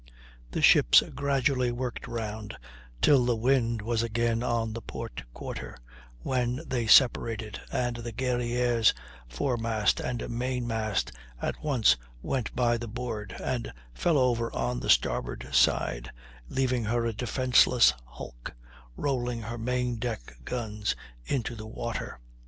[0.49, 2.57] The ships gradually worked round
[3.03, 5.77] till the wind was again on the port quarter,
[6.23, 8.95] when they separated, and the Guerrière's
[9.29, 14.89] foremast and main mast at once went by the board, and fell over on the
[14.89, 16.11] starboard side,
[16.49, 18.55] leaving her a defenseless hulk,
[18.97, 20.95] rolling her main deck guns
[21.27, 22.19] into the water.